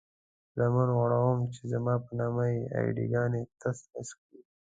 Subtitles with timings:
[0.57, 4.39] لمن غوړوم چې زما په نامه اې ډي ګانې تس نس کړئ.